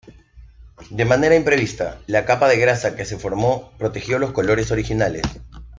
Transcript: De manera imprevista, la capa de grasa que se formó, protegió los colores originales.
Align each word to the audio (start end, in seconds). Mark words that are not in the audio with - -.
De 0.89 1.05
manera 1.05 1.35
imprevista, 1.35 2.01
la 2.07 2.25
capa 2.25 2.47
de 2.47 2.57
grasa 2.57 2.95
que 2.95 3.05
se 3.05 3.17
formó, 3.19 3.71
protegió 3.77 4.17
los 4.17 4.31
colores 4.31 4.71
originales. 4.71 5.21